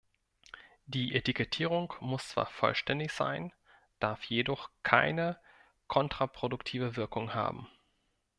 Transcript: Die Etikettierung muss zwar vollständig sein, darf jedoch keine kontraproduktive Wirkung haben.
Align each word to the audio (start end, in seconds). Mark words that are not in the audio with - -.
Die 0.87 1.13
Etikettierung 1.13 1.93
muss 1.99 2.29
zwar 2.29 2.47
vollständig 2.47 3.11
sein, 3.13 3.53
darf 3.99 4.23
jedoch 4.23 4.71
keine 4.81 5.39
kontraproduktive 5.85 6.95
Wirkung 6.95 7.35
haben. 7.35 7.67